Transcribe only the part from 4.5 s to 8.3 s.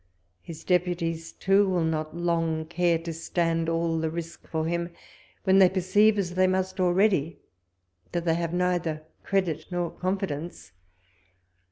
him, when they perceive, as they must already, that